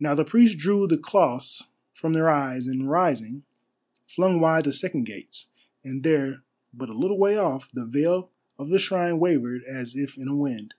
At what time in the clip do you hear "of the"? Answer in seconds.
8.58-8.78